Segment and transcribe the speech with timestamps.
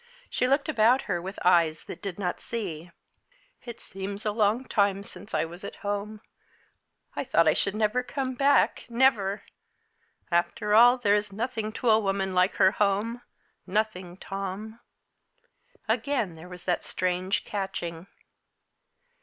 [0.31, 2.89] She looked about her with eyes that did not see.
[3.65, 6.21] "It seems a long time since I was at home.
[7.15, 9.43] I thought I never should come back never!
[10.31, 13.21] After all, there's nothing to a woman like her home
[13.67, 14.79] nothing, Tom."
[15.87, 18.07] Again there was that strange catching.